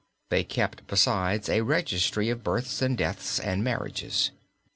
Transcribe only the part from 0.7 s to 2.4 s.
besides, a registry